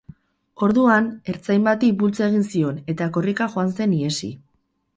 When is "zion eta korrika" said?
2.55-3.51